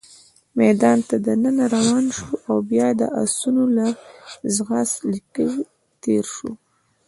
[0.59, 3.87] میدان ته دننه روان شوو، او بیا د اسونو له
[4.55, 5.47] ځغاست لیکې
[6.01, 6.53] تېر شوو.